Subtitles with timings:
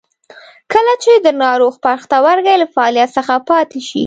[0.73, 3.99] کله چې د ناروغ پښتورګي له فعالیت څخه پاتې شي.